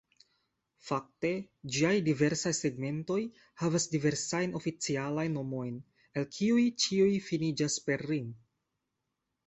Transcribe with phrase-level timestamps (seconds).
[0.85, 1.29] Fakte
[1.75, 3.19] ĝiaj diversaj segmentoj
[3.65, 5.79] havas diversajn oficialajn nomojn,
[6.23, 8.31] el kiuj ĉiuj finiĝas per "-ring".